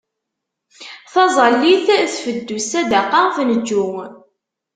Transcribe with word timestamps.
Taẓallit 1.11 1.87
tfeddu, 2.13 2.57
ssadaqa 2.63 3.21
tneǧǧu. 3.35 3.87